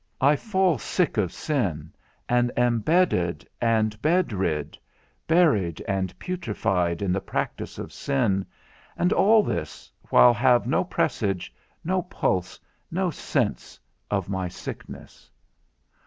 [0.19, 1.93] I fall sick of sin,
[2.27, 4.75] and am bedded and bedrid,
[5.27, 8.47] buried and putrified in the practice of sin,
[8.97, 11.53] and all this while have no presage,
[11.83, 12.59] no pulse,
[12.89, 13.79] no sense
[14.09, 15.29] of my sickness.